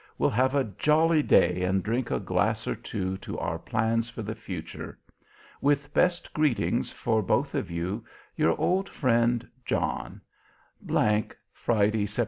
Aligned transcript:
We'll 0.17 0.31
have 0.31 0.55
a 0.55 0.63
jolly 0.63 1.21
day 1.21 1.61
and 1.61 1.83
drink 1.83 2.09
a 2.09 2.19
glass 2.19 2.67
or 2.67 2.73
two 2.73 3.19
to 3.19 3.37
our 3.37 3.59
plans 3.59 4.09
for 4.09 4.23
the 4.23 4.33
future. 4.33 4.97
With 5.61 5.93
best 5.93 6.33
greetings 6.33 6.91
for 6.91 7.21
both 7.21 7.53
of 7.53 7.69
you, 7.69 8.03
Your 8.35 8.59
old 8.59 8.89
friend, 8.89 9.47
John 9.63 10.21
G, 10.83 11.29
Friday, 11.53 12.07
Sept. 12.07 12.19